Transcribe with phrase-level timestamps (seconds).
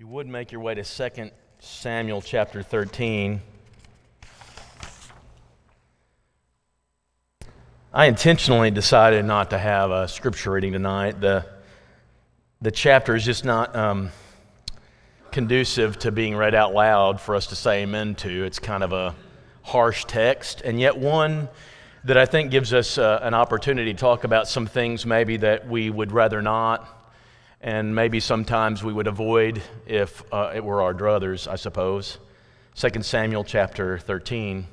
[0.00, 3.40] You would make your way to 2 Samuel chapter 13.
[7.92, 11.20] I intentionally decided not to have a scripture reading tonight.
[11.20, 11.44] The,
[12.62, 14.10] the chapter is just not um,
[15.32, 18.44] conducive to being read out loud for us to say amen to.
[18.44, 19.16] It's kind of a
[19.62, 21.48] harsh text, and yet one
[22.04, 25.66] that I think gives us uh, an opportunity to talk about some things maybe that
[25.66, 26.97] we would rather not
[27.60, 32.18] and maybe sometimes we would avoid if uh, it were our druthers, I suppose.
[32.76, 34.66] 2 Samuel chapter 13.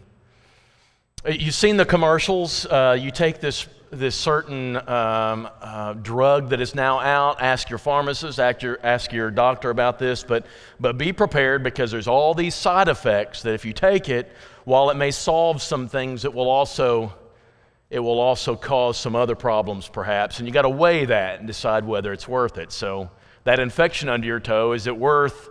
[1.26, 2.68] Uh, you've seen the commercials.
[2.68, 7.80] Uh, you take this, this certain um, uh, drug that is now out, ask your
[7.80, 10.46] pharmacist, ask your, ask your doctor about this, but,
[10.80, 14.32] but be prepared because there's all these side effects that if you take it,
[14.66, 17.12] while it may solve some things, it will also
[17.90, 20.40] it will also cause some other problems perhaps.
[20.40, 22.72] And you got to weigh that and decide whether it's worth it.
[22.72, 23.10] So,
[23.46, 25.50] that infection under your toe, is it worth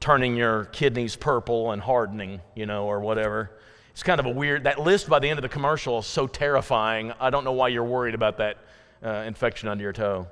[0.00, 3.50] turning your kidneys purple and hardening, you know, or whatever?
[3.90, 6.26] It's kind of a weird, that list by the end of the commercial is so
[6.26, 7.12] terrifying.
[7.20, 8.56] I don't know why you're worried about that
[9.02, 10.26] uh, infection under your toe.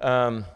[0.00, 0.46] Um,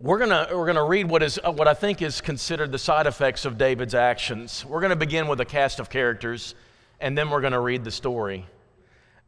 [0.00, 3.44] we're going we're gonna read what, is, what I think is considered the side effects
[3.44, 4.64] of David's actions.
[4.64, 6.54] We're going to begin with a cast of characters,
[6.98, 8.46] and then we're going to read the story.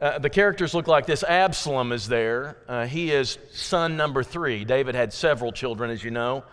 [0.04, 2.58] Uh, the characters look like this Absalom is there.
[2.68, 4.62] Uh, he is son number three.
[4.62, 6.44] David had several children, as you know,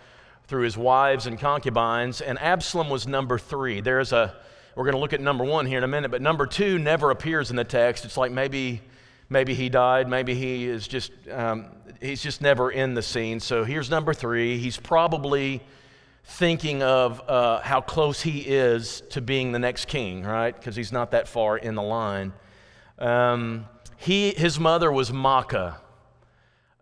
[0.47, 3.81] through his wives and concubines, and Absalom was number three.
[3.81, 4.33] There's a,
[4.73, 7.11] we're going to look at number one here in a minute, but number two never
[7.11, 8.05] appears in the text.
[8.05, 8.81] It's like maybe,
[9.29, 11.65] maybe he died, maybe he is just, um,
[11.99, 13.41] he's just never in the scene.
[13.41, 14.59] So here's number three.
[14.59, 15.61] He's probably
[16.23, 20.55] thinking of uh, how close he is to being the next king, right?
[20.55, 22.31] Because he's not that far in the line.
[23.01, 23.65] Um,
[23.97, 25.75] he, his mother was Maacah,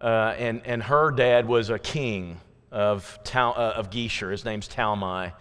[0.01, 2.39] uh, and, and her dad was a king
[2.71, 4.29] of, Tal, uh, of Geshur.
[4.29, 5.33] His name's Talmai.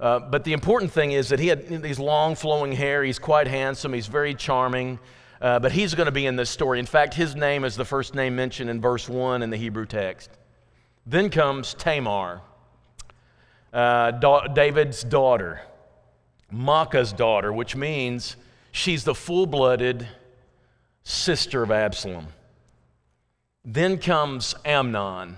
[0.00, 3.04] Uh, but the important thing is that he had these long flowing hair.
[3.04, 3.92] He's quite handsome.
[3.92, 4.98] He's very charming.
[5.40, 6.78] Uh, but he's going to be in this story.
[6.78, 9.86] In fact, his name is the first name mentioned in verse 1 in the Hebrew
[9.86, 10.30] text.
[11.06, 12.40] Then comes Tamar,
[13.72, 15.60] uh, da- David's daughter,
[16.52, 18.36] Maacah's daughter, which means
[18.72, 20.08] she's the full blooded
[21.04, 22.28] sister of Absalom.
[23.64, 25.36] Then comes Amnon.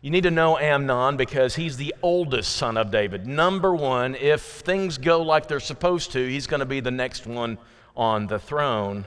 [0.00, 3.26] You need to know Amnon because he's the oldest son of David.
[3.26, 7.26] Number one, if things go like they're supposed to, he's going to be the next
[7.26, 7.58] one
[7.96, 9.06] on the throne.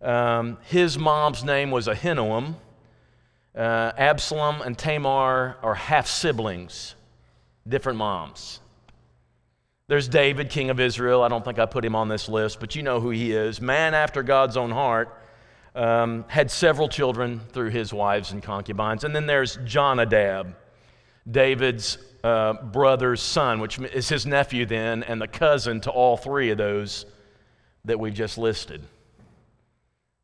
[0.00, 2.54] Um, his mom's name was Ahinoam.
[3.54, 6.94] Uh, Absalom and Tamar are half siblings,
[7.68, 8.60] different moms.
[9.86, 11.22] There's David, king of Israel.
[11.22, 13.60] I don't think I put him on this list, but you know who he is.
[13.60, 15.20] Man after God's own heart.
[15.74, 19.02] Um, had several children through his wives and concubines.
[19.02, 20.54] And then there's Jonadab,
[21.28, 26.50] David's uh, brother's son, which is his nephew then, and the cousin to all three
[26.50, 27.06] of those
[27.84, 28.82] that we've just listed.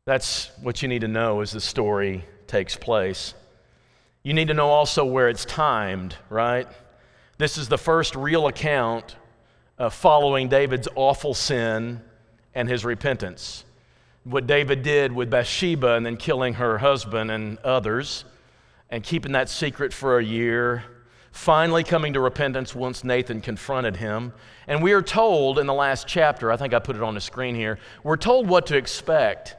[0.05, 3.33] That's what you need to know as the story takes place.
[4.23, 6.67] You need to know also where it's timed, right?
[7.37, 9.17] This is the first real account
[9.81, 11.99] uh, following David's awful sin
[12.53, 13.65] and his repentance.
[14.25, 18.23] What David did with Bathsheba and then killing her husband and others
[18.91, 20.83] and keeping that secret for a year,
[21.31, 24.33] finally coming to repentance once Nathan confronted him.
[24.67, 27.21] And we are told in the last chapter, I think I put it on the
[27.21, 29.55] screen here, we're told what to expect.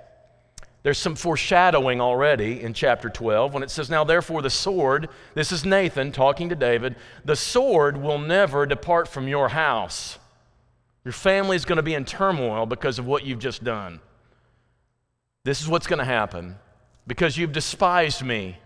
[0.83, 5.53] There's some foreshadowing already in chapter 12 when it says, Now therefore, the sword, this
[5.53, 10.19] is Nathan talking to David, the sword will never depart from your house.
[11.05, 14.01] Your family is going to be in turmoil because of what you've just done.
[15.45, 16.57] This is what's going to happen
[17.07, 18.59] because you've despised me,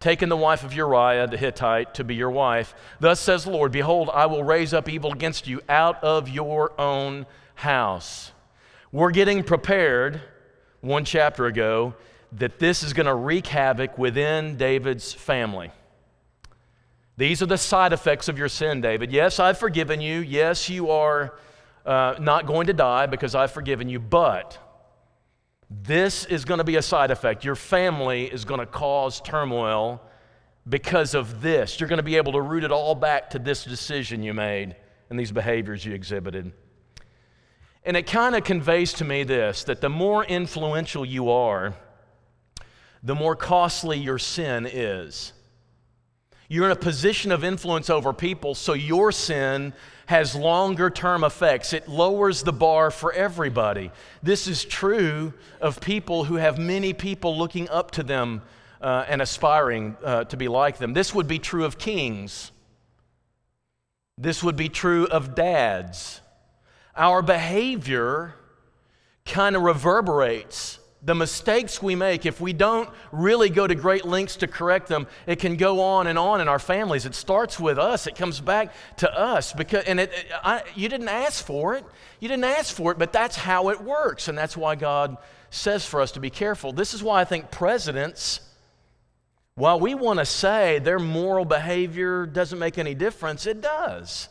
[0.00, 2.74] taken the wife of Uriah the Hittite to be your wife.
[3.00, 6.78] Thus says the Lord, Behold, I will raise up evil against you out of your
[6.80, 8.32] own house.
[8.92, 10.20] We're getting prepared
[10.80, 11.94] one chapter ago
[12.32, 15.70] that this is going to wreak havoc within David's family.
[17.16, 19.12] These are the side effects of your sin, David.
[19.12, 20.20] Yes, I've forgiven you.
[20.20, 21.38] Yes, you are
[21.84, 24.58] uh, not going to die because I've forgiven you, but
[25.68, 27.44] this is going to be a side effect.
[27.44, 30.00] Your family is going to cause turmoil
[30.68, 31.78] because of this.
[31.78, 34.76] You're going to be able to root it all back to this decision you made
[35.10, 36.52] and these behaviors you exhibited.
[37.84, 41.74] And it kind of conveys to me this that the more influential you are,
[43.02, 45.32] the more costly your sin is.
[46.48, 49.72] You're in a position of influence over people, so your sin
[50.06, 51.72] has longer term effects.
[51.72, 53.92] It lowers the bar for everybody.
[54.22, 58.42] This is true of people who have many people looking up to them
[58.80, 60.92] uh, and aspiring uh, to be like them.
[60.92, 62.50] This would be true of kings.
[64.18, 66.20] This would be true of dads.
[67.00, 68.34] Our behavior
[69.24, 70.78] kind of reverberates.
[71.02, 75.06] The mistakes we make, if we don't really go to great lengths to correct them,
[75.26, 77.06] it can go on and on in our families.
[77.06, 78.06] It starts with us.
[78.06, 80.12] It comes back to us because, and it,
[80.44, 81.86] I, you didn't ask for it.
[82.20, 85.16] You didn't ask for it, but that's how it works, and that's why God
[85.48, 86.70] says for us to be careful.
[86.70, 88.40] This is why I think presidents
[89.54, 94.28] while we want to say their moral behavior doesn't make any difference, it does.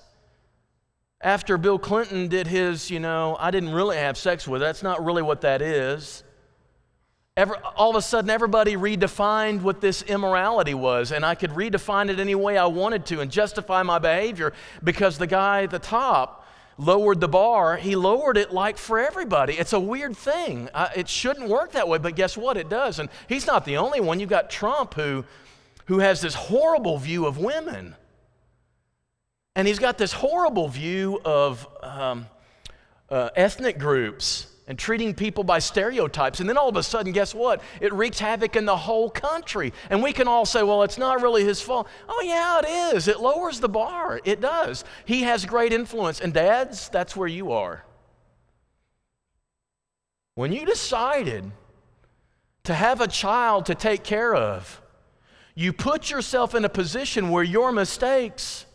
[1.21, 5.03] After Bill Clinton did his, you know, I didn't really have sex with that's not
[5.03, 6.23] really what that is.
[7.75, 12.19] All of a sudden, everybody redefined what this immorality was, and I could redefine it
[12.19, 16.45] any way I wanted to and justify my behavior because the guy at the top
[16.77, 19.53] lowered the bar, he lowered it like for everybody.
[19.53, 20.69] It's a weird thing.
[20.73, 22.57] Uh, it shouldn't work that way, but guess what?
[22.57, 22.99] It does.
[22.99, 24.19] And he's not the only one.
[24.19, 25.25] You've got Trump who,
[25.85, 27.95] who has this horrible view of women.
[29.59, 32.27] And he's got this horrible view of um,
[33.09, 36.39] uh, ethnic groups and treating people by stereotypes.
[36.39, 37.61] And then all of a sudden, guess what?
[37.81, 39.73] It wreaks havoc in the whole country.
[39.89, 41.89] And we can all say, well, it's not really his fault.
[42.07, 43.09] Oh, yeah, it is.
[43.09, 44.21] It lowers the bar.
[44.23, 44.85] It does.
[45.03, 46.21] He has great influence.
[46.21, 47.83] And dads, that's where you are.
[50.35, 51.51] When you decided
[52.63, 54.81] to have a child to take care of,
[55.53, 58.65] you put yourself in a position where your mistakes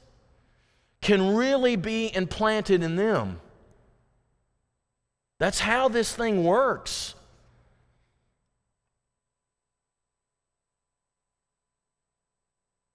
[1.04, 3.38] can really be implanted in them.
[5.38, 7.14] That's how this thing works.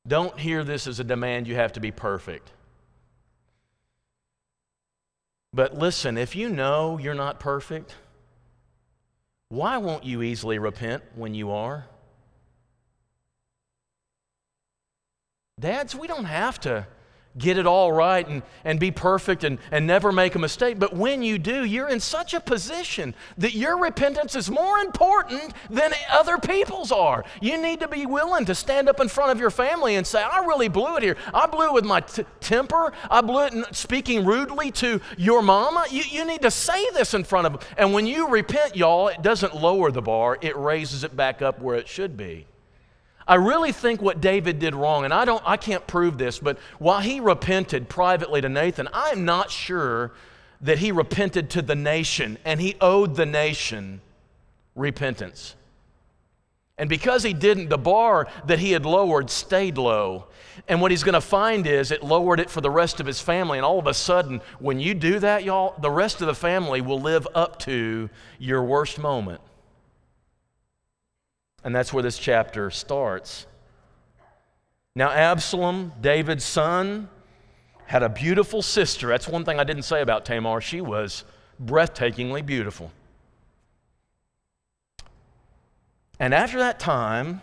[0.07, 2.51] Don't hear this as a demand you have to be perfect.
[5.53, 7.93] But listen, if you know you're not perfect,
[9.49, 11.85] why won't you easily repent when you are?
[15.59, 16.87] Dads, we don't have to
[17.37, 20.79] get it all right and, and be perfect and, and never make a mistake.
[20.79, 25.53] But when you do, you're in such a position that your repentance is more important
[25.69, 27.23] than other people's are.
[27.41, 30.21] You need to be willing to stand up in front of your family and say,
[30.21, 31.17] I really blew it here.
[31.33, 32.93] I blew it with my t- temper.
[33.09, 35.85] I blew it speaking rudely to your mama.
[35.89, 37.61] You, you need to say this in front of them.
[37.77, 41.61] And when you repent, y'all, it doesn't lower the bar, it raises it back up
[41.61, 42.47] where it should be.
[43.29, 46.57] I really think what David did wrong, and I don't I can't prove this, but
[46.79, 50.11] while he repented privately to Nathan, I'm not sure
[50.61, 54.01] that he repented to the nation and he owed the nation
[54.75, 55.55] repentance.
[56.79, 60.25] And because he didn't, the bar that he had lowered stayed low.
[60.67, 63.19] And what he's going to find is it lowered it for the rest of his
[63.19, 63.57] family.
[63.57, 66.81] And all of a sudden, when you do that, y'all, the rest of the family
[66.81, 68.09] will live up to
[68.39, 69.41] your worst moment.
[71.63, 73.45] And that's where this chapter starts.
[74.95, 77.09] Now, Absalom, David's son,
[77.85, 79.07] had a beautiful sister.
[79.07, 80.61] That's one thing I didn't say about Tamar.
[80.61, 81.23] She was
[81.63, 82.91] breathtakingly beautiful.
[86.19, 87.41] And after that time,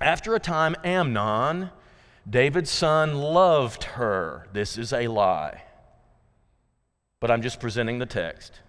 [0.00, 1.70] after a time, Amnon,
[2.28, 4.46] David's son, loved her.
[4.52, 5.62] This is a lie.
[7.20, 8.60] But I'm just presenting the text.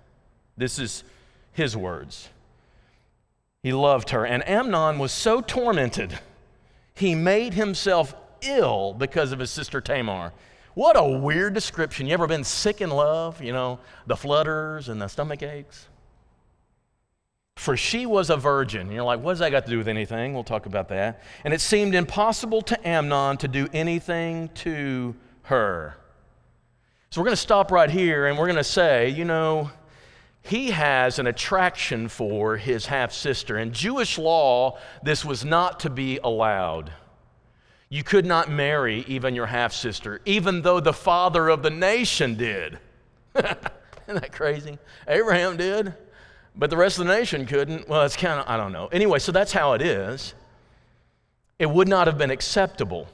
[0.55, 1.03] This is
[1.51, 2.29] his words.
[3.63, 4.25] He loved her.
[4.25, 6.19] And Amnon was so tormented,
[6.93, 10.33] he made himself ill because of his sister Tamar.
[10.73, 12.05] What a weird description.
[12.05, 13.41] You ever been sick in love?
[13.41, 15.87] You know, the flutters and the stomach aches?
[17.55, 18.81] For she was a virgin.
[18.81, 20.35] And you're like, what does that got to do with anything?
[20.35, 21.23] We'll talk about that.
[21.43, 25.97] And it seemed impossible to Amnon to do anything to her.
[27.09, 29.71] So we're going to stop right here and we're going to say, you know,
[30.47, 33.57] he has an attraction for his half sister.
[33.57, 36.91] In Jewish law, this was not to be allowed.
[37.89, 42.35] You could not marry even your half sister, even though the father of the nation
[42.35, 42.79] did.
[43.35, 44.77] Isn't that crazy?
[45.07, 45.93] Abraham did,
[46.55, 47.87] but the rest of the nation couldn't.
[47.87, 48.87] Well, it's kind of, I don't know.
[48.87, 50.33] Anyway, so that's how it is.
[51.59, 53.07] It would not have been acceptable.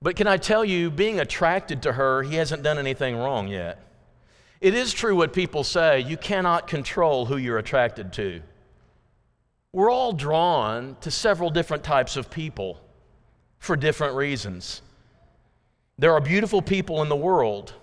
[0.00, 3.78] But can I tell you, being attracted to her, he hasn't done anything wrong yet.
[4.62, 8.40] It is true what people say you cannot control who you're attracted to.
[9.72, 12.78] We're all drawn to several different types of people
[13.58, 14.80] for different reasons.
[15.98, 17.74] There are beautiful people in the world,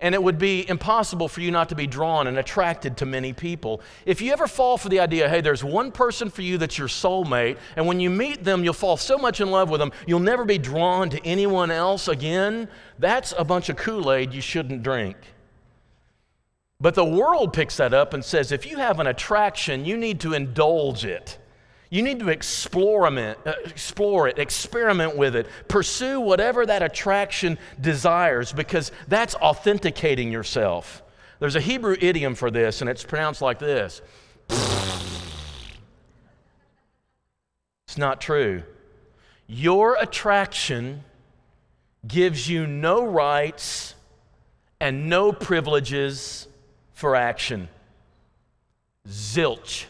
[0.00, 3.32] and it would be impossible for you not to be drawn and attracted to many
[3.32, 3.80] people.
[4.04, 6.88] If you ever fall for the idea, hey, there's one person for you that's your
[6.88, 10.18] soulmate, and when you meet them, you'll fall so much in love with them, you'll
[10.18, 12.68] never be drawn to anyone else again,
[12.98, 15.16] that's a bunch of Kool Aid you shouldn't drink.
[16.80, 20.20] But the world picks that up and says if you have an attraction, you need
[20.20, 21.38] to indulge it.
[21.88, 27.58] You need to explore it, uh, explore it, experiment with it, pursue whatever that attraction
[27.80, 31.02] desires because that's authenticating yourself.
[31.38, 34.02] There's a Hebrew idiom for this, and it's pronounced like this
[37.86, 38.64] It's not true.
[39.46, 41.04] Your attraction
[42.06, 43.94] gives you no rights
[44.80, 46.48] and no privileges
[46.96, 47.68] for action.
[49.06, 49.84] Zilch.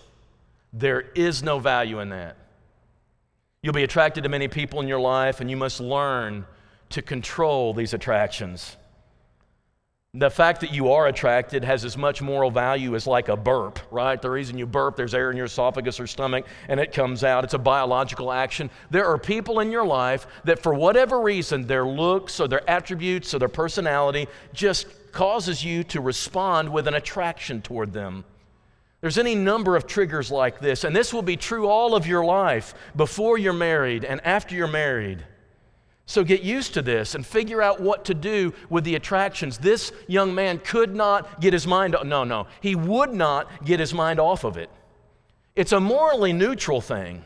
[0.73, 2.37] There is no value in that.
[3.63, 6.45] You'll be attracted to many people in your life, and you must learn
[6.91, 8.77] to control these attractions.
[10.15, 13.79] The fact that you are attracted has as much moral value as like a burp,
[13.93, 14.21] right?
[14.21, 17.45] The reason you burp, there's air in your esophagus or stomach and it comes out.
[17.45, 18.71] It's a biological action.
[18.91, 23.35] There are people in your life that, for whatever reason, their looks or their attributes
[23.35, 28.23] or their personality just causes you to respond with an attraction toward them.
[29.01, 32.23] There's any number of triggers like this, and this will be true all of your
[32.23, 35.25] life before you're married and after you're married.
[36.05, 39.57] So get used to this and figure out what to do with the attractions.
[39.57, 43.95] This young man could not get his mind, no, no, he would not get his
[43.95, 44.69] mind off of it.
[45.55, 47.25] It's a morally neutral thing,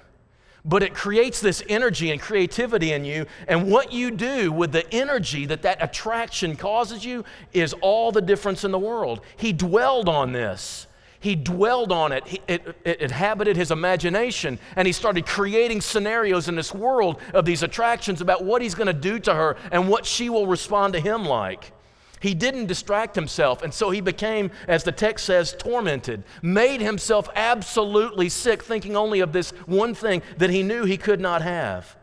[0.64, 3.26] but it creates this energy and creativity in you.
[3.49, 8.21] And what you do with the energy that that attraction causes you is all the
[8.21, 9.21] difference in the world.
[9.37, 10.87] He dwelled on this.
[11.21, 12.40] He dwelled on it.
[12.49, 17.62] It, it inhabited his imagination, and he started creating scenarios in this world of these
[17.62, 21.00] attractions about what he's going to do to her and what she will respond to
[21.00, 21.73] him like.
[22.21, 27.31] He didn't distract himself, and so he became, as the text says, tormented, made himself
[27.35, 31.97] absolutely sick, thinking only of this one thing that he knew he could not have.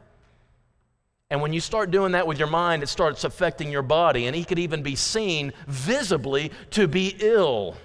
[1.30, 4.36] And when you start doing that with your mind, it starts affecting your body, and
[4.36, 7.78] he could even be seen visibly to be ill.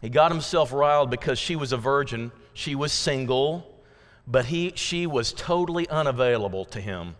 [0.00, 3.82] He got himself riled because she was a virgin, she was single,
[4.26, 7.16] but he, she was totally unavailable to him.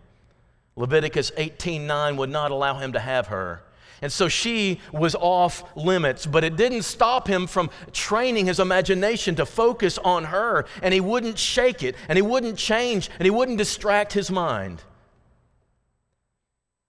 [0.77, 3.63] Leviticus 18:9 would not allow him to have her.
[4.03, 9.35] And so she was off limits, but it didn't stop him from training his imagination
[9.37, 13.31] to focus on her, and he wouldn't shake it, and he wouldn't change, and he
[13.31, 14.83] wouldn't distract his mind.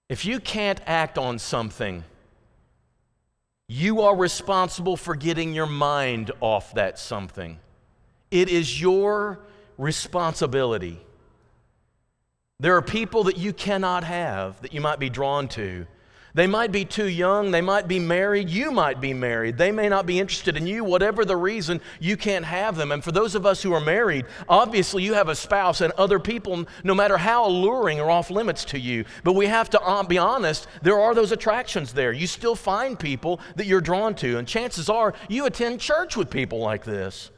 [0.09, 2.03] If you can't act on something,
[3.67, 7.59] you are responsible for getting your mind off that something.
[8.29, 9.39] It is your
[9.77, 11.04] responsibility.
[12.61, 15.85] There are people that you cannot have that you might be drawn to.
[16.35, 17.51] They might be too young.
[17.51, 18.49] They might be married.
[18.49, 19.57] You might be married.
[19.57, 20.83] They may not be interested in you.
[20.83, 22.93] Whatever the reason, you can't have them.
[22.93, 26.19] And for those of us who are married, obviously you have a spouse and other
[26.19, 29.03] people, no matter how alluring, are off limits to you.
[29.25, 32.13] But we have to uh, be honest, there are those attractions there.
[32.13, 34.37] You still find people that you're drawn to.
[34.37, 37.31] And chances are you attend church with people like this.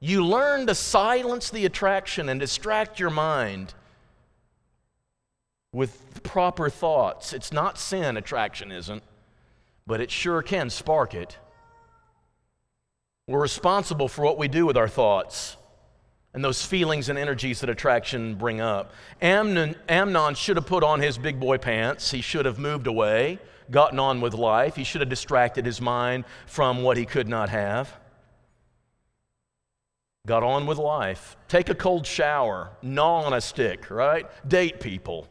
[0.00, 3.72] You learn to silence the attraction and distract your mind
[5.74, 7.32] with proper thoughts.
[7.34, 9.02] It's not sin, attraction isn't,
[9.86, 11.36] but it sure can spark it.
[13.26, 15.56] We're responsible for what we do with our thoughts
[16.32, 18.92] and those feelings and energies that attraction bring up.
[19.20, 22.10] Amnon, Amnon should have put on his big boy pants.
[22.10, 23.40] He should have moved away,
[23.70, 24.76] gotten on with life.
[24.76, 27.92] He should have distracted his mind from what he could not have.
[30.26, 31.36] Got on with life.
[31.48, 34.26] Take a cold shower, gnaw on a stick, right?
[34.48, 35.28] Date people.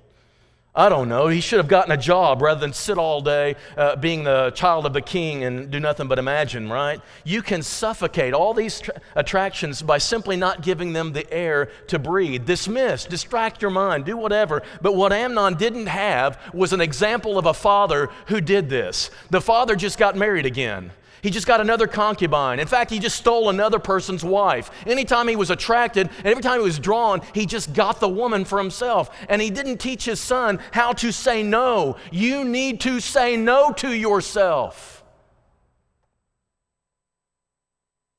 [0.75, 1.27] I don't know.
[1.27, 4.87] He should have gotten a job rather than sit all day uh, being the child
[4.87, 6.99] of the king and do nothing but imagine, right?
[7.23, 11.99] You can suffocate all these tra- attractions by simply not giving them the air to
[11.99, 12.47] breathe.
[12.47, 14.63] Dismiss, distract your mind, do whatever.
[14.81, 19.11] But what Amnon didn't have was an example of a father who did this.
[19.29, 20.91] The father just got married again.
[21.23, 22.59] He just got another concubine.
[22.59, 24.69] In fact, he just stole another person's wife.
[24.85, 28.43] Anytime he was attracted and every time he was drawn, he just got the woman
[28.43, 29.09] for himself.
[29.29, 31.95] And he didn't teach his son how to say no.
[32.11, 35.05] You need to say no to yourself.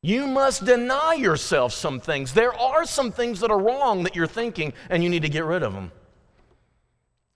[0.00, 2.32] You must deny yourself some things.
[2.32, 5.44] There are some things that are wrong that you're thinking, and you need to get
[5.44, 5.92] rid of them.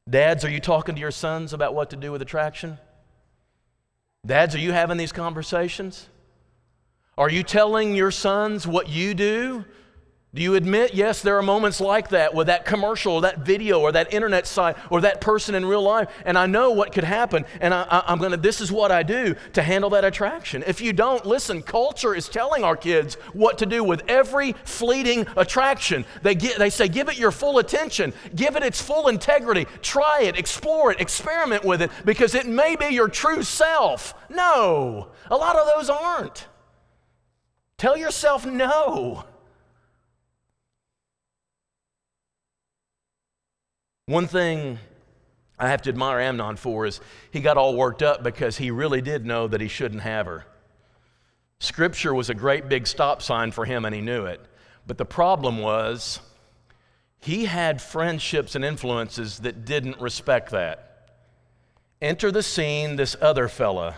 [0.09, 2.79] Dads, are you talking to your sons about what to do with attraction?
[4.27, 6.09] Dads, are you having these conversations?
[7.17, 9.65] Are you telling your sons what you do?
[10.35, 13.81] Do you admit, yes, there are moments like that with that commercial or that video
[13.81, 17.05] or that internet site or that person in real life, and I know what could
[17.05, 20.63] happen, and I, am going to, this is what I do to handle that attraction.
[20.67, 25.27] If you don't, listen, culture is telling our kids what to do with every fleeting
[25.35, 26.05] attraction.
[26.23, 30.25] They, get, they say, give it your full attention, give it its full integrity, try
[30.25, 34.13] it, explore it, experiment with it, because it may be your true self.
[34.29, 36.49] No, a lot of those aren't.
[37.79, 39.25] Tell yourself no.
[44.09, 44.79] One thing
[45.59, 49.03] I have to admire Amnon for is he got all worked up because he really
[49.03, 50.47] did know that he shouldn't have her.
[51.61, 54.41] Scripture was a great big stop sign for him and he knew it.
[54.87, 56.21] But the problem was
[57.21, 61.11] he had friendships and influences that didn't respect that.
[62.01, 63.97] Enter the scene this other fella.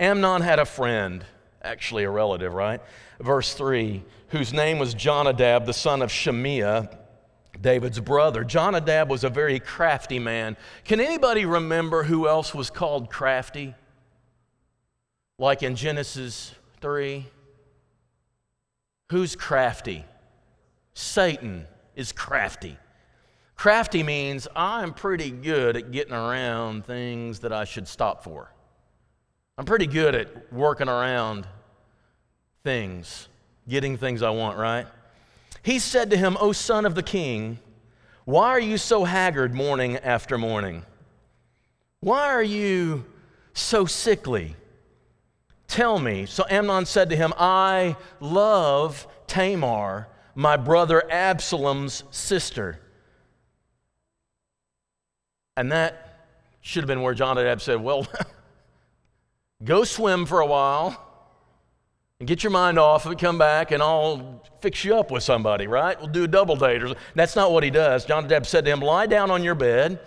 [0.00, 1.24] Amnon had a friend,
[1.62, 2.80] actually a relative, right?
[3.20, 6.98] Verse 3 whose name was Jonadab, the son of Shimeah
[7.60, 8.44] David's brother.
[8.44, 10.56] Jonadab was a very crafty man.
[10.84, 13.74] Can anybody remember who else was called crafty?
[15.38, 17.26] Like in Genesis 3?
[19.10, 20.04] Who's crafty?
[20.94, 22.78] Satan is crafty.
[23.54, 28.52] Crafty means I'm pretty good at getting around things that I should stop for.
[29.58, 31.46] I'm pretty good at working around
[32.64, 33.28] things,
[33.68, 34.86] getting things I want, right?
[35.62, 37.58] He said to him, O son of the king,
[38.24, 40.84] why are you so haggard morning after morning?
[42.00, 43.04] Why are you
[43.52, 44.56] so sickly?
[45.68, 46.26] Tell me.
[46.26, 52.80] So Amnon said to him, I love Tamar, my brother Absalom's sister.
[55.56, 56.26] And that
[56.60, 58.06] should have been where Jonadab said, Well,
[59.64, 61.11] go swim for a while
[62.22, 65.24] and get your mind off of it, come back, and I'll fix you up with
[65.24, 65.98] somebody, right?
[65.98, 66.80] We'll do a double date.
[66.80, 68.04] Or That's not what he does.
[68.04, 69.98] Jonadab said to him, Lie down on your bed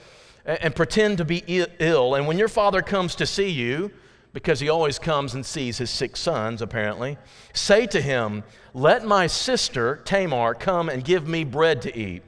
[0.46, 1.44] and, pretend to be
[1.78, 2.16] ill.
[2.16, 3.92] And when your father comes to see you,
[4.32, 7.18] because he always comes and sees his six sons, apparently,
[7.54, 12.24] say to him, Let my sister Tamar come and give me bread to eat.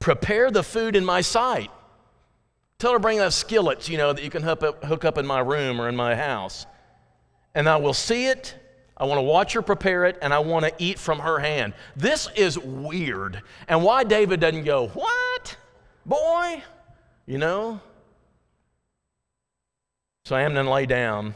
[0.00, 1.70] Prepare the food in my sight.
[2.80, 5.80] Tell her bring us skillets, you know, that you can hook up in my room
[5.80, 6.66] or in my house.
[7.54, 8.58] And I will see it
[8.96, 11.74] I want to watch her prepare it and I want to eat from her hand.
[11.94, 13.42] This is weird.
[13.68, 15.56] And why David doesn't go, What?
[16.06, 16.62] Boy?
[17.26, 17.80] You know?
[20.24, 21.34] So Amnon lay down,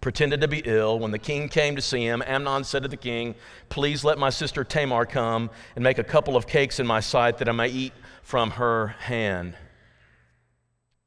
[0.00, 0.98] pretended to be ill.
[0.98, 3.34] When the king came to see him, Amnon said to the king,
[3.68, 7.38] Please let my sister Tamar come and make a couple of cakes in my sight
[7.38, 9.54] that I may eat from her hand.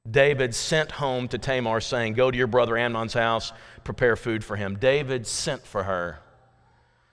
[0.09, 4.55] David sent home to Tamar, saying, Go to your brother Amnon's house, prepare food for
[4.55, 4.77] him.
[4.77, 6.19] David sent for her.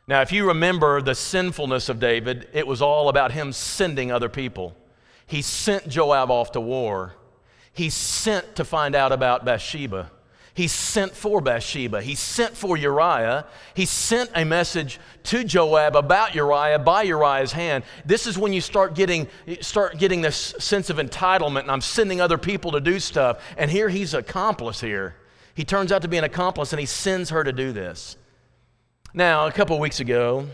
[0.06, 4.30] Now, if you remember the sinfulness of David, it was all about him sending other
[4.30, 4.74] people.
[5.26, 7.14] He sent Joab off to war,
[7.72, 10.10] he sent to find out about Bathsheba.
[10.58, 12.02] He sent for Bathsheba.
[12.02, 13.46] He sent for Uriah.
[13.74, 17.84] He sent a message to Joab about Uriah by Uriah's hand.
[18.04, 19.28] This is when you start getting,
[19.60, 23.40] start getting this sense of entitlement, and I'm sending other people to do stuff.
[23.56, 25.14] And here he's accomplice here.
[25.54, 28.16] He turns out to be an accomplice, and he sends her to do this.
[29.14, 30.48] Now, a couple weeks ago,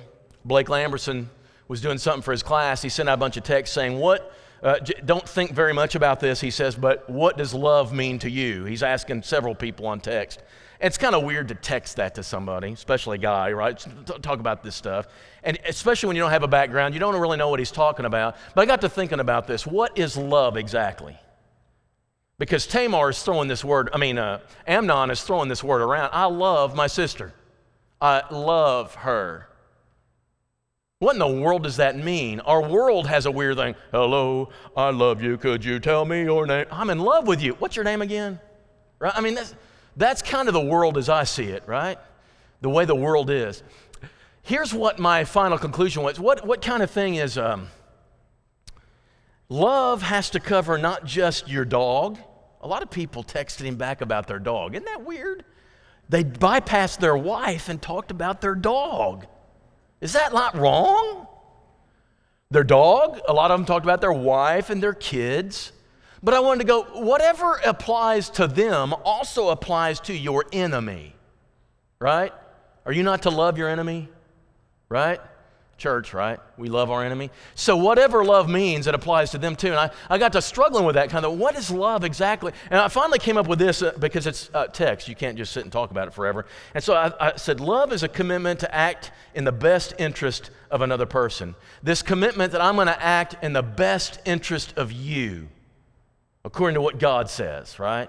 [0.44, 1.28] Blake Lamberson
[1.66, 2.82] was doing something for his class.
[2.82, 4.30] He sent out a bunch of texts saying, What
[4.64, 8.30] uh, don't think very much about this, he says, but what does love mean to
[8.30, 8.64] you?
[8.64, 10.42] He's asking several people on text.
[10.80, 13.78] It's kind of weird to text that to somebody, especially a guy, right?
[14.22, 15.06] Talk about this stuff.
[15.42, 18.06] And especially when you don't have a background, you don't really know what he's talking
[18.06, 18.36] about.
[18.54, 19.66] But I got to thinking about this.
[19.66, 21.16] What is love exactly?
[22.38, 26.10] Because Tamar is throwing this word, I mean, uh, Amnon is throwing this word around.
[26.12, 27.34] I love my sister.
[28.00, 29.48] I love her.
[31.04, 32.40] What in the world does that mean?
[32.40, 33.74] Our world has a weird thing.
[33.90, 35.36] Hello, I love you.
[35.36, 36.64] Could you tell me your name?
[36.70, 37.52] I'm in love with you.
[37.58, 38.40] What's your name again?
[38.98, 39.12] Right?
[39.14, 39.54] I mean, that's,
[39.98, 41.98] that's kind of the world as I see it, right?
[42.62, 43.62] The way the world is.
[44.40, 46.18] Here's what my final conclusion was.
[46.18, 47.68] What, what kind of thing is um,
[49.50, 52.18] love has to cover not just your dog.
[52.62, 54.74] A lot of people texted him back about their dog.
[54.74, 55.44] Isn't that weird?
[56.08, 59.26] They bypassed their wife and talked about their dog.
[60.04, 61.26] Is that not wrong?
[62.50, 65.72] Their dog, a lot of them talked about their wife and their kids.
[66.22, 71.16] But I wanted to go, whatever applies to them also applies to your enemy,
[71.98, 72.34] right?
[72.84, 74.10] Are you not to love your enemy?
[74.90, 75.20] Right?
[75.76, 76.38] Church, right?
[76.56, 77.30] We love our enemy.
[77.54, 79.68] So, whatever love means, it applies to them too.
[79.68, 82.52] And I, I got to struggling with that kind of what is love exactly?
[82.70, 85.08] And I finally came up with this uh, because it's uh, text.
[85.08, 86.46] You can't just sit and talk about it forever.
[86.74, 90.50] And so I, I said, love is a commitment to act in the best interest
[90.70, 91.54] of another person.
[91.82, 95.48] This commitment that I'm going to act in the best interest of you,
[96.44, 98.08] according to what God says, right?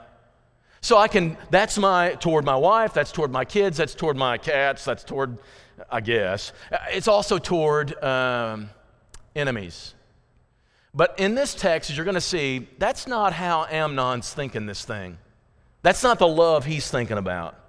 [0.85, 4.37] So I can, that's my, toward my wife, that's toward my kids, that's toward my
[4.37, 5.39] cats, that's toward
[5.89, 6.53] I guess.
[6.89, 8.69] It's also toward um,
[9.35, 9.93] enemies.
[10.93, 14.85] But in this text, as you're going to see, that's not how Amnon's thinking this
[14.85, 15.17] thing.
[15.81, 17.59] That's not the love he's thinking about.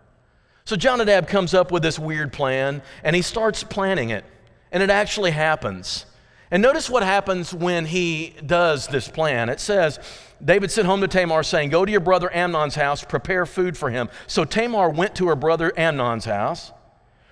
[0.65, 4.25] So Jonadab comes up with this weird plan and he starts planning it,
[4.73, 6.07] and it actually happens.
[6.51, 9.49] And notice what happens when he does this plan.
[9.49, 9.99] It says,
[10.45, 13.91] David sent home to Tamar, saying, Go to your brother Amnon's house, prepare food for
[13.91, 14.09] him.
[14.27, 16.73] So Tamar went to her brother Amnon's house,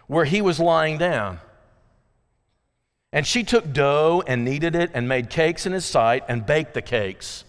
[0.06, 1.40] where he was lying down.
[3.12, 6.74] And she took dough and kneaded it and made cakes in his sight and baked
[6.74, 7.44] the cakes.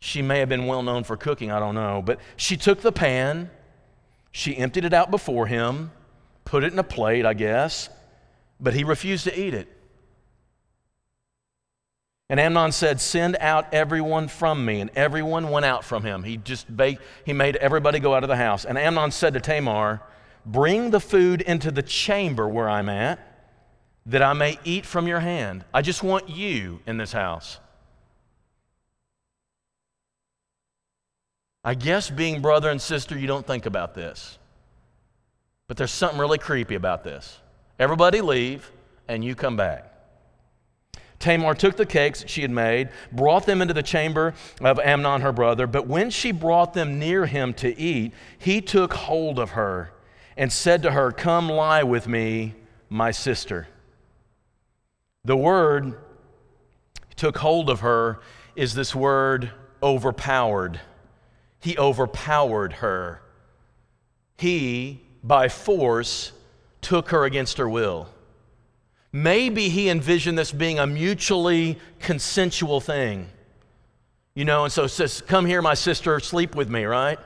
[0.00, 2.02] She may have been well known for cooking, I don't know.
[2.04, 3.50] But she took the pan,
[4.30, 5.90] she emptied it out before him,
[6.44, 7.88] put it in a plate, I guess,
[8.60, 9.68] but he refused to eat it.
[12.30, 14.80] And Amnon said, Send out everyone from me.
[14.80, 16.22] And everyone went out from him.
[16.22, 18.64] He just baked, he made everybody go out of the house.
[18.64, 20.02] And Amnon said to Tamar,
[20.48, 23.20] Bring the food into the chamber where I'm at,
[24.06, 25.66] that I may eat from your hand.
[25.74, 27.58] I just want you in this house.
[31.62, 34.38] I guess being brother and sister, you don't think about this.
[35.66, 37.40] But there's something really creepy about this.
[37.78, 38.72] Everybody leave,
[39.06, 39.92] and you come back.
[41.18, 44.32] Tamar took the cakes she had made, brought them into the chamber
[44.62, 45.66] of Amnon, her brother.
[45.66, 49.92] But when she brought them near him to eat, he took hold of her
[50.38, 52.54] and said to her, Come lie with me,
[52.88, 53.68] my sister.
[55.24, 55.98] The word
[57.16, 58.20] took hold of her
[58.54, 59.50] is this word
[59.82, 60.80] overpowered.
[61.60, 63.20] He overpowered her.
[64.38, 66.32] He, by force,
[66.80, 68.08] took her against her will.
[69.10, 73.28] Maybe he envisioned this being a mutually consensual thing.
[74.34, 77.18] You know, and so says, Come here, my sister, sleep with me, right?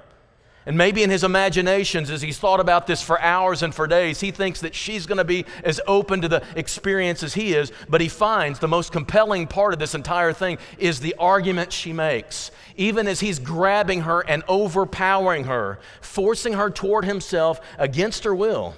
[0.65, 4.21] And maybe in his imaginations, as he's thought about this for hours and for days,
[4.21, 7.73] he thinks that she's going to be as open to the experience as he is.
[7.89, 11.93] But he finds the most compelling part of this entire thing is the argument she
[11.93, 12.51] makes.
[12.77, 18.77] Even as he's grabbing her and overpowering her, forcing her toward himself against her will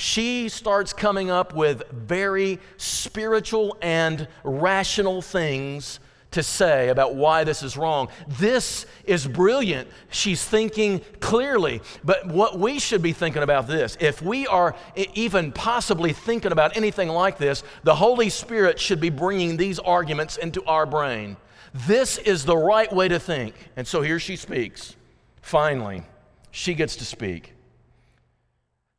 [0.00, 6.00] she starts coming up with very spiritual and rational things
[6.32, 8.08] to say about why this is wrong.
[8.28, 9.88] This is brilliant.
[10.10, 11.80] She's thinking clearly.
[12.04, 14.76] But what we should be thinking about this, if we are
[15.14, 20.36] even possibly thinking about anything like this, the Holy Spirit should be bringing these arguments
[20.36, 21.36] into our brain.
[21.74, 23.54] This is the right way to think.
[23.76, 24.96] And so here she speaks.
[25.42, 26.02] Finally,
[26.50, 27.54] she gets to speak.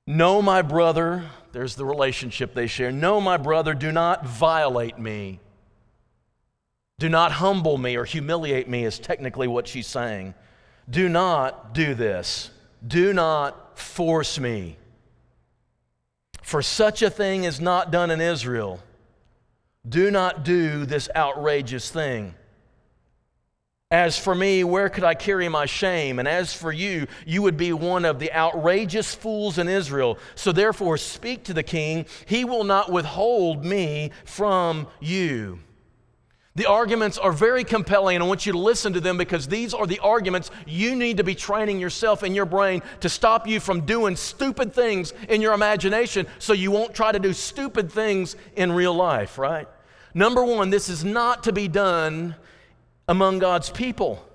[0.08, 2.92] No, my brother, there's the relationship they share.
[2.92, 5.40] No, my brother, do not violate me.
[7.02, 10.36] Do not humble me or humiliate me, is technically what she's saying.
[10.88, 12.52] Do not do this.
[12.88, 14.78] Do not force me.
[16.44, 18.80] For such a thing is not done in Israel.
[19.90, 22.36] Do not do this outrageous thing.
[23.90, 26.20] As for me, where could I carry my shame?
[26.20, 30.20] And as for you, you would be one of the outrageous fools in Israel.
[30.36, 32.06] So therefore, speak to the king.
[32.28, 35.62] He will not withhold me from you.
[36.56, 39.74] The arguments are very compelling, and I want you to listen to them because these
[39.74, 43.62] are the arguments you need to be training yourself in your brain to stop you
[43.62, 48.36] from doing stupid things in your imagination so you won't try to do stupid things
[48.58, 49.68] in real life, right?
[50.14, 52.36] Number one, this is not to be done
[53.08, 54.28] among God's people.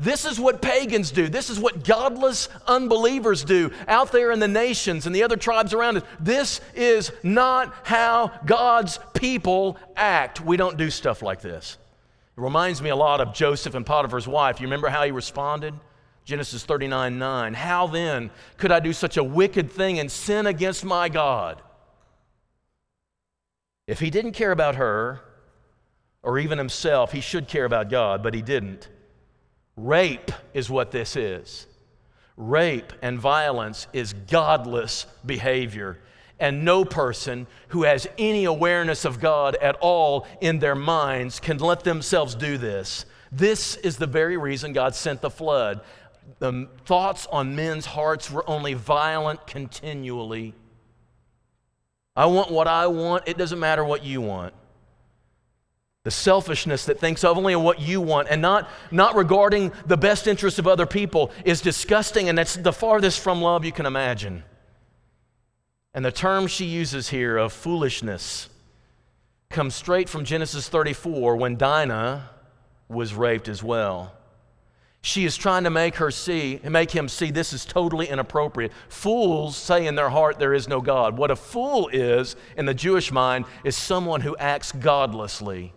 [0.00, 1.28] This is what pagans do.
[1.28, 5.74] This is what godless unbelievers do out there in the nations and the other tribes
[5.74, 6.04] around us.
[6.18, 10.40] This is not how God's people act.
[10.40, 11.76] We don't do stuff like this.
[12.34, 14.58] It reminds me a lot of Joseph and Potiphar's wife.
[14.58, 15.74] You remember how he responded?
[16.24, 17.52] Genesis 39 9.
[17.52, 21.60] How then could I do such a wicked thing and sin against my God?
[23.86, 25.20] If he didn't care about her,
[26.22, 28.88] or even himself, he should care about God, but he didn't.
[29.84, 31.66] Rape is what this is.
[32.36, 35.98] Rape and violence is godless behavior.
[36.38, 41.58] And no person who has any awareness of God at all in their minds can
[41.58, 43.04] let themselves do this.
[43.32, 45.80] This is the very reason God sent the flood.
[46.38, 50.54] The thoughts on men's hearts were only violent continually.
[52.16, 54.52] I want what I want, it doesn't matter what you want.
[56.02, 60.26] The selfishness that thinks only of what you want and not, not regarding the best
[60.26, 64.42] interests of other people is disgusting, and that's the farthest from love you can imagine.
[65.92, 68.48] And the term she uses here of foolishness
[69.50, 72.30] comes straight from Genesis 34 when Dinah
[72.88, 74.14] was raped as well.
[75.02, 78.72] She is trying to make her see, make him see this is totally inappropriate.
[78.88, 81.16] Fools say in their heart there is no God.
[81.16, 85.72] What a fool is in the Jewish mind is someone who acts godlessly.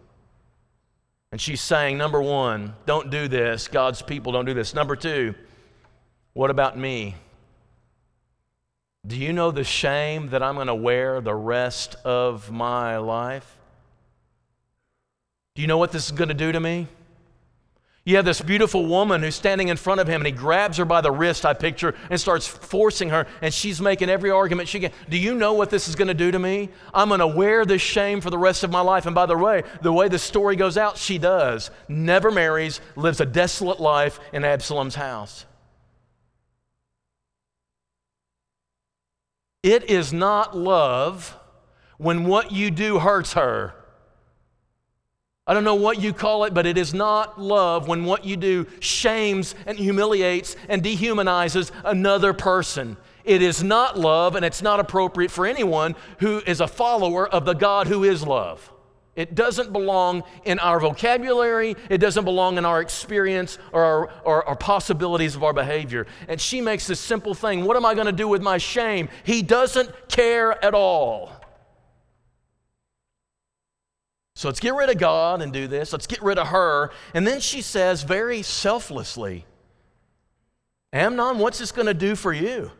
[1.33, 3.67] And she's saying, number one, don't do this.
[3.67, 4.75] God's people don't do this.
[4.75, 5.33] Number two,
[6.33, 7.15] what about me?
[9.07, 13.57] Do you know the shame that I'm going to wear the rest of my life?
[15.55, 16.87] Do you know what this is going to do to me?
[18.05, 20.83] You have this beautiful woman who's standing in front of him and he grabs her
[20.83, 24.81] by the wrist, I picture, and starts forcing her, and she's making every argument she
[24.81, 24.91] can.
[25.09, 26.69] Do you know what this is going to do to me?
[26.93, 29.05] I'm going to wear this shame for the rest of my life.
[29.05, 31.71] And by the way, the way the story goes out, she does.
[31.87, 35.45] Never marries, lives a desolate life in Absalom's house.
[39.63, 41.37] It is not love
[41.97, 43.73] when what you do hurts her.
[45.45, 48.37] I don't know what you call it, but it is not love when what you
[48.37, 52.95] do shames and humiliates and dehumanizes another person.
[53.25, 57.43] It is not love, and it's not appropriate for anyone who is a follower of
[57.43, 58.71] the God who is love.
[59.15, 61.75] It doesn't belong in our vocabulary.
[61.89, 63.83] It doesn't belong in our experience or
[64.25, 66.07] our, or, possibilities of our behavior.
[66.27, 69.09] And she makes this simple thing What am I going to do with my shame?
[69.23, 71.42] He doesn't care at all.
[74.35, 75.93] So let's get rid of God and do this.
[75.93, 76.91] Let's get rid of her.
[77.13, 79.45] And then she says, very selflessly,
[80.91, 82.71] Amnon, what's this going to do for you?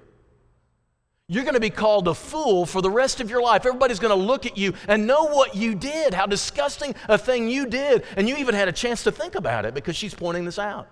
[1.27, 3.65] You're going to be called a fool for the rest of your life.
[3.65, 7.49] Everybody's going to look at you and know what you did, how disgusting a thing
[7.49, 8.03] you did.
[8.17, 10.87] And you even had a chance to think about it because she's pointing this out.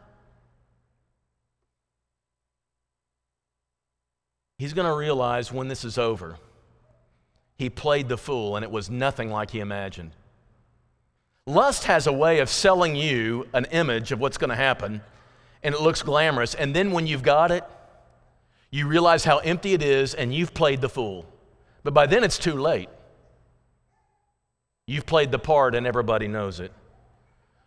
[4.58, 6.38] He's going to realize when this is over,
[7.58, 10.12] he played the fool and it was nothing like he imagined.
[11.47, 15.01] Lust has a way of selling you an image of what's going to happen,
[15.63, 16.54] and it looks glamorous.
[16.54, 17.63] And then when you've got it,
[18.69, 21.25] you realize how empty it is, and you've played the fool.
[21.84, 22.89] But by then, it's too late.
[24.86, 26.71] You've played the part, and everybody knows it.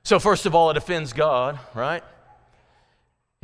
[0.04, 2.04] So, first of all, it offends God, right?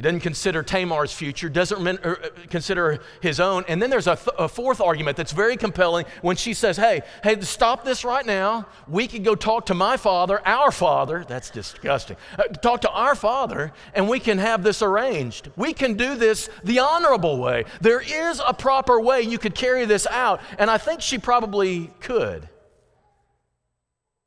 [0.00, 2.14] He doesn't consider Tamar's future, doesn't uh,
[2.48, 3.66] consider his own.
[3.68, 7.02] And then there's a, th- a, fourth argument that's very compelling when she says, Hey,
[7.22, 8.64] hey, stop this right now.
[8.88, 11.26] We could go talk to my father, our father.
[11.28, 12.16] That's disgusting.
[12.38, 15.50] Uh, talk to our father, and we can have this arranged.
[15.54, 17.66] We can do this the honorable way.
[17.82, 20.40] There is a proper way you could carry this out.
[20.58, 22.48] And I think she probably could.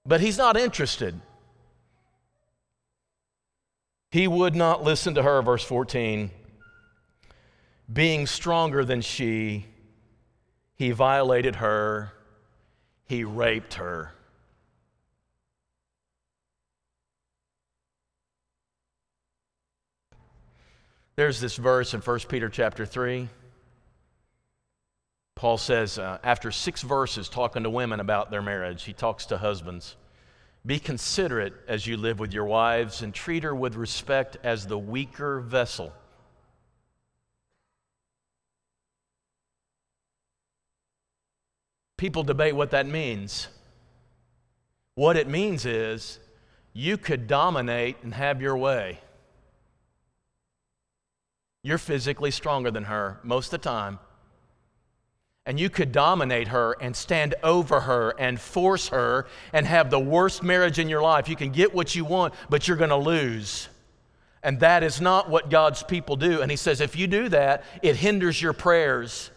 [0.05, 1.19] But he's not interested.
[4.13, 6.29] He would not listen to her, verse 14.
[7.91, 9.65] Being stronger than she,
[10.75, 12.13] he violated her,
[13.05, 14.13] he raped her.
[21.15, 23.29] There's this verse in 1 Peter chapter 3.
[25.33, 29.39] Paul says, uh, after six verses talking to women about their marriage, he talks to
[29.39, 29.95] husbands.
[30.65, 34.77] Be considerate as you live with your wives and treat her with respect as the
[34.77, 35.91] weaker vessel.
[41.97, 43.47] People debate what that means.
[44.95, 46.19] What it means is
[46.71, 48.99] you could dominate and have your way.
[51.61, 53.99] You're physically stronger than her most of the time
[55.45, 59.99] and you could dominate her and stand over her and force her and have the
[59.99, 61.27] worst marriage in your life.
[61.27, 63.67] You can get what you want, but you're going to lose.
[64.41, 66.41] And that is not what God's people do.
[66.41, 69.31] And He says, if you do that, it hinders your prayers.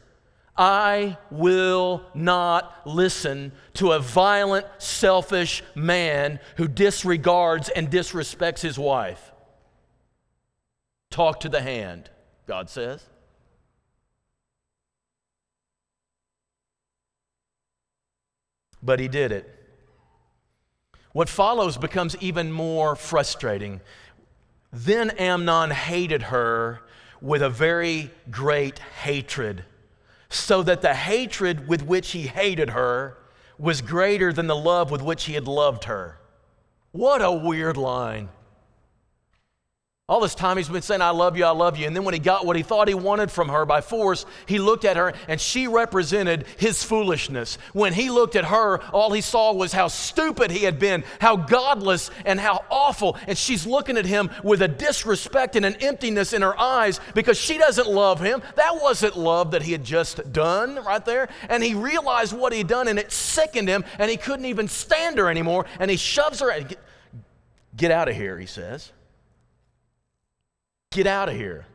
[0.57, 9.33] I will not listen to a violent, selfish man who disregards and disrespects his wife.
[11.11, 12.11] Talk to the hand,
[12.47, 13.05] God says.
[18.83, 19.53] But he did it.
[21.13, 23.81] What follows becomes even more frustrating.
[24.73, 26.83] Then Amnon hated her
[27.21, 29.65] with a very great hatred,
[30.29, 33.17] so that the hatred with which he hated her
[33.59, 36.19] was greater than the love with which he had loved her.
[36.93, 38.29] What a weird line.
[40.09, 41.85] All this time he's been saying, I love you, I love you.
[41.85, 44.61] And then when he got what he thought he wanted from her by force, he
[44.61, 47.59] looked at her and she represented his foolishness.
[47.73, 51.35] When he looked at her, all he saw was how stupid he had been, how
[51.35, 53.17] godless and how awful.
[53.27, 57.37] And she's looking at him with a disrespect and an emptiness in her eyes because
[57.37, 58.43] she doesn't love him.
[58.55, 61.29] That wasn't love that he had just done right there.
[61.49, 64.69] And he realized what he had done and it sickened him and he couldn't even
[64.69, 65.67] stand her anymore.
[65.81, 66.79] And he shoves her, get,
[67.77, 68.93] get out of here, he says.
[70.93, 71.67] Get out of here.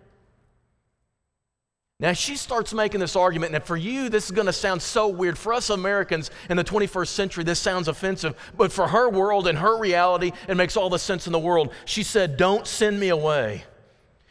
[2.01, 5.07] Now she starts making this argument, and for you, this is going to sound so
[5.07, 5.37] weird.
[5.37, 9.55] For us Americans in the 21st century, this sounds offensive, but for her world and
[9.59, 11.71] her reality, it makes all the sense in the world.
[11.85, 13.65] She said, Don't send me away.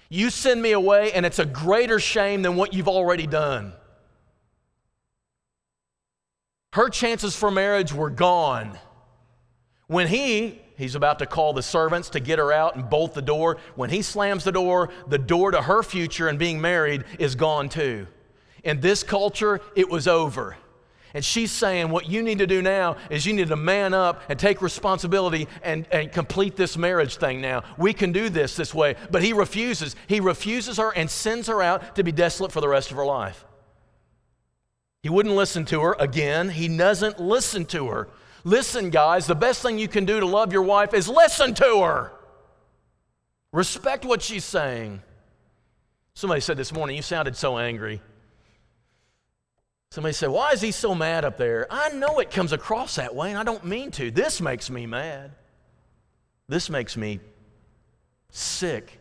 [0.09, 3.73] You send me away, and it's a greater shame than what you've already done.
[6.73, 8.77] Her chances for marriage were gone.
[9.87, 13.23] When he, he's about to call the servants to get her out and bolt the
[13.23, 17.35] door, when he slams the door, the door to her future and being married is
[17.35, 18.07] gone too.
[18.65, 20.57] In this culture, it was over.
[21.13, 24.23] And she's saying, What you need to do now is you need to man up
[24.29, 27.65] and take responsibility and, and complete this marriage thing now.
[27.79, 28.95] We can do this this way.
[29.11, 29.97] But he refuses.
[30.07, 33.07] He refuses her and sends her out to be desolate for the rest of her
[33.07, 33.45] life.
[35.03, 36.51] He wouldn't listen to her again.
[36.51, 38.09] He doesn't listen to her.
[38.45, 41.83] Listen, guys, the best thing you can do to love your wife is listen to
[41.83, 42.13] her.
[43.53, 45.03] Respect what she's saying.
[46.15, 48.01] Somebody said this morning, You sounded so angry.
[49.91, 51.67] Somebody said, Why is he so mad up there?
[51.69, 54.11] I know it comes across that way, and I don't mean to.
[54.11, 55.33] This makes me mad.
[56.49, 57.21] This makes me
[58.31, 59.00] sick.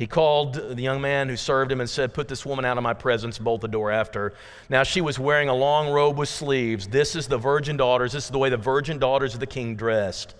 [0.00, 2.82] He called the young man who served him and said, Put this woman out of
[2.82, 4.34] my presence, bolt the door after.
[4.68, 6.88] Now she was wearing a long robe with sleeves.
[6.88, 8.12] This is the virgin daughters.
[8.12, 10.34] This is the way the virgin daughters of the king dressed.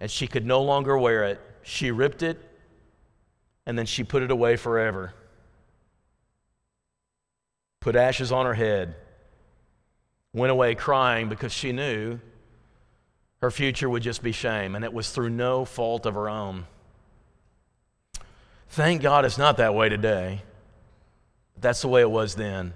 [0.00, 1.40] And she could no longer wear it.
[1.62, 2.38] She ripped it
[3.64, 5.14] and then she put it away forever
[7.84, 8.94] put ashes on her head,
[10.32, 12.18] went away crying because she knew
[13.42, 16.64] her future would just be shame, and it was through no fault of her own.
[18.74, 20.42] Thank God it's not that way today.
[21.60, 22.74] That's the way it was then.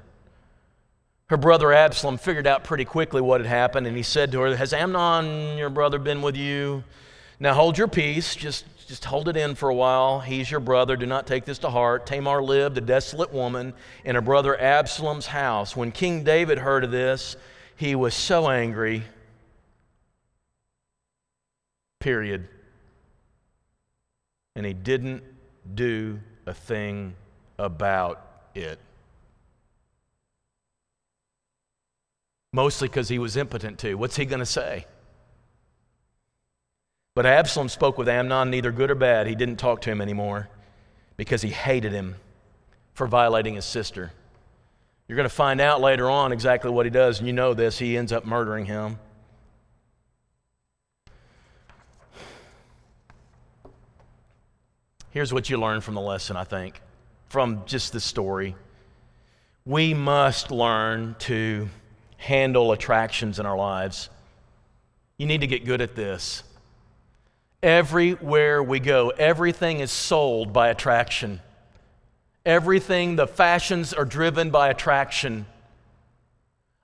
[1.26, 4.54] Her brother Absalom figured out pretty quickly what had happened, and he said to her,
[4.54, 6.84] Has Amnon, your brother, been with you?
[7.40, 8.36] Now hold your peace.
[8.36, 10.20] Just just hold it in for a while.
[10.20, 10.96] He's your brother.
[10.96, 12.06] Do not take this to heart.
[12.06, 15.74] Tamar lived, a desolate woman, in her brother Absalom's house.
[15.74, 17.34] When King David heard of this,
[17.74, 19.02] he was so angry.
[21.98, 22.46] Period.
[24.54, 25.24] And he didn't
[25.74, 27.14] do a thing
[27.58, 28.78] about it.
[32.52, 33.98] Mostly because he was impotent too.
[33.98, 34.86] What's he going to say?
[37.14, 39.26] But Absalom spoke with Amnon, neither good or bad.
[39.26, 40.48] He didn't talk to him anymore
[41.16, 42.14] because he hated him
[42.94, 44.12] for violating his sister.
[45.08, 47.78] You're going to find out later on exactly what he does, and you know this.
[47.78, 48.98] He ends up murdering him.
[55.18, 56.80] Here's what you learn from the lesson, I think,
[57.26, 58.54] from just this story.
[59.66, 61.68] We must learn to
[62.18, 64.10] handle attractions in our lives.
[65.16, 66.44] You need to get good at this.
[67.64, 71.40] Everywhere we go, everything is sold by attraction.
[72.46, 75.46] Everything, the fashions are driven by attraction.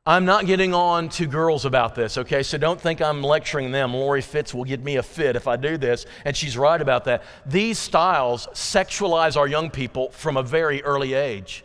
[0.07, 2.43] I'm not getting on to girls about this, okay?
[2.43, 3.95] So don't think I'm lecturing them.
[3.95, 7.07] Lori Fitz will give me a fit if I do this, and she's right about
[7.07, 7.23] that.
[7.47, 11.65] These styles sexualize our young people from a very early age.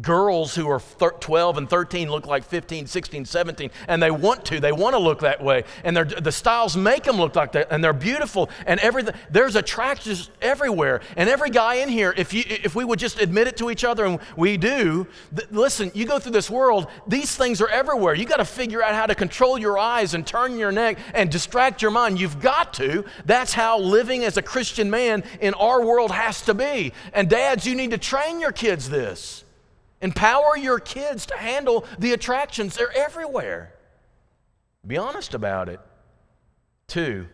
[0.00, 4.60] Girls who are 12 and 13 look like 15, 16, 17, and they want to.
[4.60, 5.64] They want to look that way.
[5.82, 9.14] And the styles make them look like that, and they're beautiful, and everything.
[9.30, 11.00] There's attractions everywhere.
[11.16, 13.84] And every guy in here, if, you, if we would just admit it to each
[13.84, 18.14] other, and we do, th- listen, you go through this world, these things are everywhere.
[18.14, 21.30] You got to figure out how to control your eyes and turn your neck and
[21.30, 22.20] distract your mind.
[22.20, 23.04] You've got to.
[23.24, 26.92] That's how living as a Christian man in our world has to be.
[27.12, 29.44] And dads, you need to train your kids this.
[30.00, 33.74] Empower your kids to handle the attractions, they're everywhere.
[34.86, 35.80] Be honest about it.
[36.86, 37.26] Two,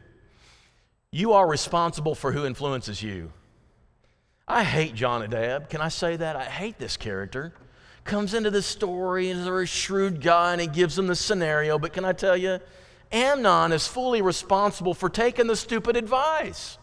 [1.11, 3.33] you are responsible for who influences you.
[4.49, 5.71] I hate Jonadab.
[5.71, 6.37] Can I say that?
[6.37, 7.55] I hate this character.
[8.05, 11.15] Comes into the story and is a very shrewd guy and he gives them the
[11.15, 11.79] scenario.
[11.79, 12.59] But can I tell you,
[13.13, 16.79] Amnon is fully responsible for taking the stupid advice.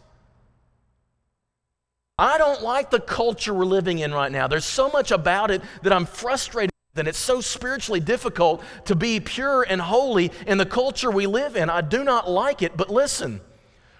[2.21, 4.47] I don't like the culture we're living in right now.
[4.47, 8.93] There's so much about it that I'm frustrated with, and it's so spiritually difficult to
[8.93, 11.67] be pure and holy in the culture we live in.
[11.67, 13.41] I do not like it, but listen,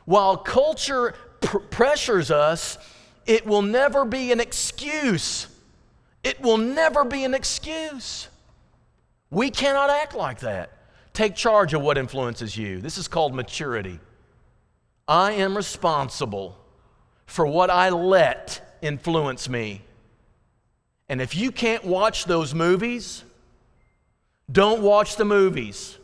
[0.05, 2.77] while culture pr- pressures us,
[3.25, 5.47] it will never be an excuse.
[6.23, 8.27] It will never be an excuse.
[9.31, 10.69] We cannot act like that.
[11.13, 12.81] Take charge of what influences you.
[12.81, 13.99] This is called maturity.
[15.07, 16.60] I am responsible
[17.31, 19.81] for what I let influence me.
[21.07, 23.23] And if you can't watch those movies,
[24.51, 25.97] don't watch the movies.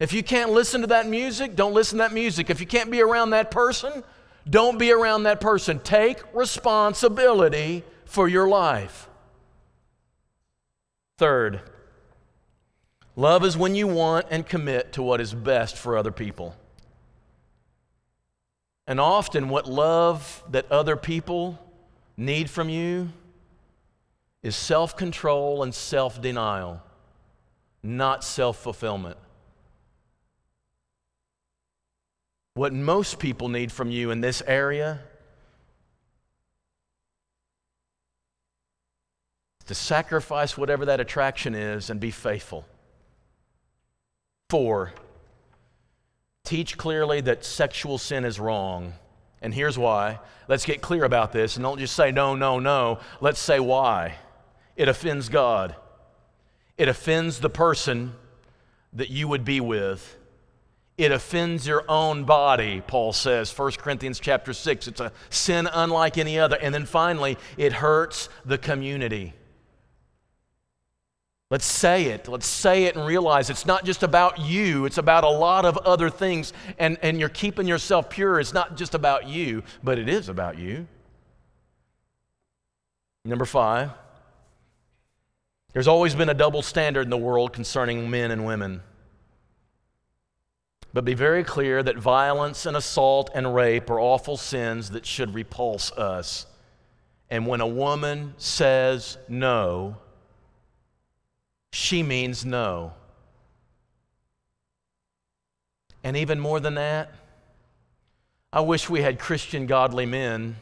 [0.00, 2.48] If you can't listen to that music, don't listen to that music.
[2.48, 4.02] If you can't be around that person,
[4.48, 5.78] don't be around that person.
[5.80, 9.10] Take responsibility for your life.
[11.18, 11.60] Third,
[13.14, 16.56] love is when you want and commit to what is best for other people.
[18.86, 21.58] And often, what love that other people
[22.16, 23.10] need from you
[24.42, 26.80] is self control and self denial,
[27.82, 29.16] not self fulfillment.
[32.54, 35.00] What most people need from you in this area
[39.60, 42.64] is to sacrifice whatever that attraction is and be faithful.
[44.48, 44.92] Four,
[46.46, 48.94] teach clearly that sexual sin is wrong.
[49.42, 50.20] And here's why.
[50.48, 53.00] Let's get clear about this and don't just say no, no, no.
[53.20, 54.14] Let's say why.
[54.76, 55.74] It offends God,
[56.76, 58.12] it offends the person
[58.92, 60.16] that you would be with.
[60.98, 64.88] It offends your own body, Paul says, 1 Corinthians chapter 6.
[64.88, 66.56] It's a sin unlike any other.
[66.56, 69.34] And then finally, it hurts the community.
[71.50, 72.26] Let's say it.
[72.26, 75.76] Let's say it and realize it's not just about you, it's about a lot of
[75.78, 76.52] other things.
[76.78, 78.40] And, and you're keeping yourself pure.
[78.40, 80.88] It's not just about you, but it is about you.
[83.24, 83.90] Number five,
[85.72, 88.82] there's always been a double standard in the world concerning men and women.
[90.92, 95.34] But be very clear that violence and assault and rape are awful sins that should
[95.34, 96.46] repulse us.
[97.28, 99.96] And when a woman says no,
[101.76, 102.94] she means no.
[106.02, 107.12] And even more than that,
[108.50, 110.56] I wish we had Christian godly men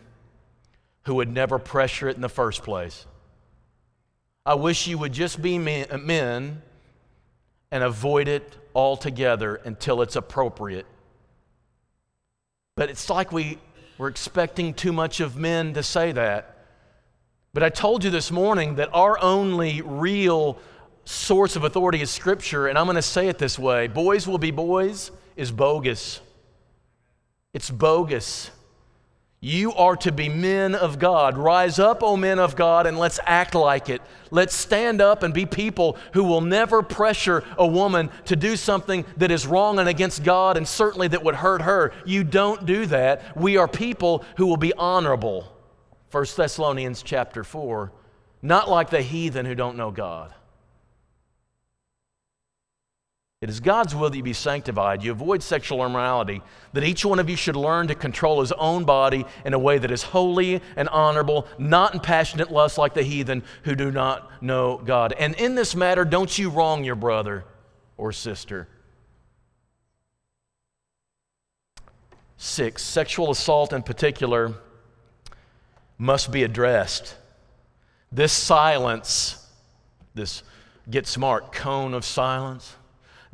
[1.05, 3.07] who would never pressure it in the first place.
[4.45, 6.63] I wish you would just be uh, men
[7.71, 10.87] and avoid it altogether until it's appropriate.
[12.75, 13.59] But it's like we,
[13.99, 16.57] we're expecting too much of men to say that.
[17.53, 20.59] But I told you this morning that our only real
[21.05, 24.39] source of authority is Scripture, and I'm going to say it this way boys will
[24.39, 26.21] be boys is bogus.
[27.53, 28.51] It's bogus.
[29.45, 31.37] You are to be men of God.
[31.37, 34.01] Rise up, O men of God, and let's act like it.
[34.31, 39.05] Let's stand up and be people who will never pressure a woman to do something
[39.19, 41.93] that is wrong and against God and certainly that would hurt her.
[42.07, 43.37] You don't do that.
[43.37, 45.53] We are people who will be honorable.
[46.11, 47.93] 1 Thessalonians chapter 4.
[48.41, 50.33] Not like the heathen who don't know God.
[53.45, 56.41] It is God's will that you be sanctified, you avoid sexual immorality,
[56.73, 59.77] that each one of you should learn to control his own body in a way
[59.77, 64.43] that is holy and honorable, not in passionate lust like the heathen who do not
[64.43, 65.13] know God.
[65.19, 67.45] And in this matter, don't you wrong your brother
[67.99, 68.67] or sister.
[72.39, 74.55] Six, sexual assault in particular
[75.99, 77.15] must be addressed.
[78.11, 79.47] This silence,
[80.15, 80.43] this
[80.89, 82.77] get smart cone of silence,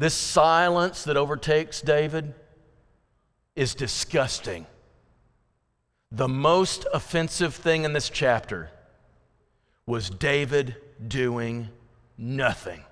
[0.00, 2.32] this silence that overtakes David
[3.54, 4.64] is disgusting.
[6.10, 8.70] The most offensive thing in this chapter
[9.84, 10.74] was David
[11.06, 11.68] doing
[12.16, 12.82] nothing.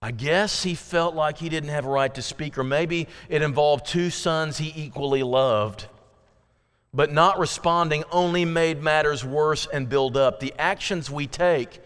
[0.00, 3.42] I guess he felt like he didn't have a right to speak, or maybe it
[3.42, 5.88] involved two sons he equally loved.
[6.94, 10.38] But not responding only made matters worse and build up.
[10.38, 11.80] The actions we take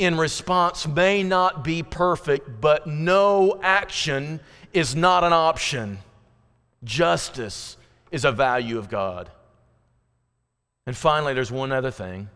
[0.00, 4.40] in response may not be perfect, but no action
[4.72, 5.98] is not an option.
[6.82, 7.76] Justice
[8.10, 9.30] is a value of God.
[10.86, 12.30] And finally, there's one other thing.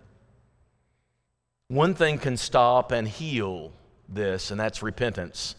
[1.69, 3.73] One thing can stop and heal
[4.11, 5.57] this, and that's repentance.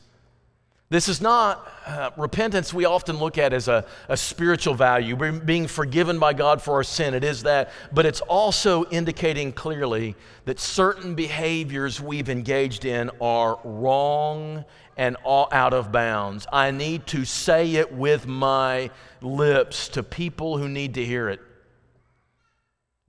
[0.90, 5.66] This is not uh, repentance, we often look at as a, a spiritual value, being
[5.66, 7.16] forgiven by God for our sin.
[7.16, 7.72] It is that.
[7.92, 10.16] But it's also indicating clearly
[10.46, 14.64] that certain behaviors we've engaged in are wrong
[14.96, 16.46] and out of bounds.
[16.54, 21.42] I need to say it with my lips to people who need to hear it.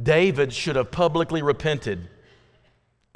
[0.03, 2.09] David should have publicly repented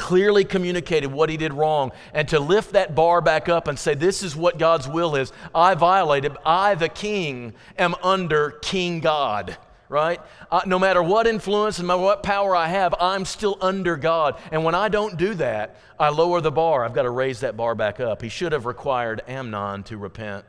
[0.01, 3.95] clearly communicated what he did wrong, and to lift that bar back up and say,
[3.95, 5.31] This is what God's will is.
[5.55, 9.57] I violated, I, the king, am under King God
[9.91, 10.21] right?
[10.53, 14.39] Uh, no matter what influence and what power I have, I'm still under God.
[14.53, 16.85] And when I don't do that, I lower the bar.
[16.85, 18.23] I've got to raise that bar back up.
[18.23, 20.45] He should have required Amnon to repent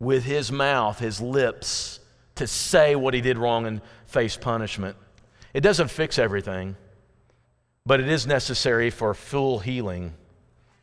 [0.00, 2.00] with his mouth, his lips,
[2.36, 4.96] to say what he did wrong and face punishment.
[5.52, 6.76] It doesn't fix everything,
[7.86, 10.14] but it is necessary for full healing,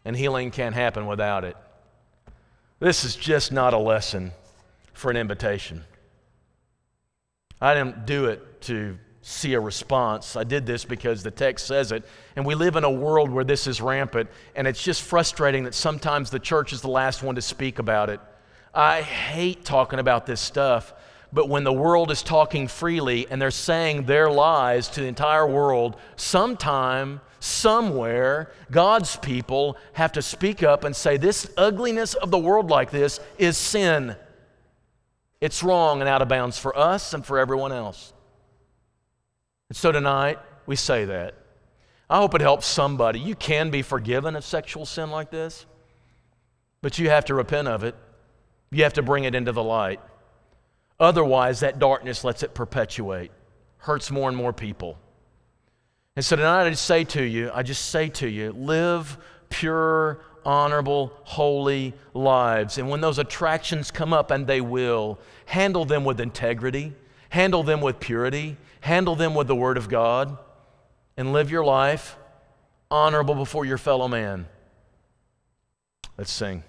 [0.05, 1.57] and healing can't happen without it.
[2.79, 4.31] This is just not a lesson
[4.93, 5.83] for an invitation.
[7.59, 10.35] I didn't do it to see a response.
[10.35, 12.03] I did this because the text says it.
[12.35, 15.75] And we live in a world where this is rampant, and it's just frustrating that
[15.75, 18.19] sometimes the church is the last one to speak about it.
[18.73, 20.93] I hate talking about this stuff
[21.33, 25.47] But when the world is talking freely and they're saying their lies to the entire
[25.47, 32.37] world, sometime, somewhere, God's people have to speak up and say, This ugliness of the
[32.37, 34.15] world like this is sin.
[35.39, 38.13] It's wrong and out of bounds for us and for everyone else.
[39.69, 41.35] And so tonight, we say that.
[42.09, 43.19] I hope it helps somebody.
[43.19, 45.65] You can be forgiven of sexual sin like this,
[46.81, 47.95] but you have to repent of it.
[48.69, 50.01] You have to bring it into the light.
[51.01, 53.31] Otherwise, that darkness lets it perpetuate,
[53.77, 54.99] hurts more and more people.
[56.15, 59.17] And so tonight I just say to you, I just say to you, live
[59.49, 62.77] pure, honorable, holy lives.
[62.77, 66.93] And when those attractions come up, and they will, handle them with integrity,
[67.29, 70.37] handle them with purity, handle them with the Word of God,
[71.17, 72.15] and live your life
[72.91, 74.45] honorable before your fellow man.
[76.15, 76.63] Let's sing.